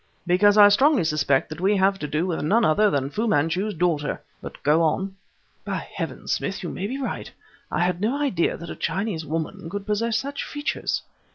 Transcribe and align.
"Because 0.25 0.57
I 0.57 0.69
strongly 0.69 1.03
suspect 1.03 1.47
that 1.49 1.61
we 1.61 1.77
have 1.77 1.99
to 1.99 2.07
do 2.07 2.25
with 2.25 2.41
none 2.41 2.65
other 2.65 2.89
than 2.89 3.11
Fu 3.11 3.27
Manchu's 3.27 3.75
daughter! 3.75 4.19
But 4.41 4.63
go 4.63 4.81
on." 4.81 5.15
"By 5.63 5.87
heavens, 5.95 6.31
Smith! 6.31 6.63
You 6.63 6.69
may 6.69 6.87
be 6.87 6.99
right! 6.99 7.31
I 7.71 7.81
had 7.81 8.01
no 8.01 8.19
idea 8.19 8.57
that 8.57 8.71
a 8.71 8.75
Chinese 8.75 9.27
woman 9.27 9.69
could 9.69 9.85
possess 9.85 10.17
such 10.17 10.43
features." 10.43 11.03